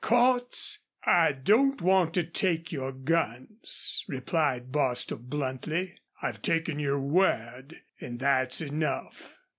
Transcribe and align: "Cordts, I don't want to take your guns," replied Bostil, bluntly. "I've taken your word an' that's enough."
"Cordts, 0.03 0.79
I 1.05 1.31
don't 1.31 1.79
want 1.79 2.15
to 2.15 2.23
take 2.23 2.71
your 2.71 2.91
guns," 2.91 4.03
replied 4.07 4.71
Bostil, 4.71 5.19
bluntly. 5.19 5.93
"I've 6.23 6.41
taken 6.41 6.79
your 6.79 6.99
word 6.99 7.79
an' 7.99 8.17
that's 8.17 8.61
enough." 8.61 9.37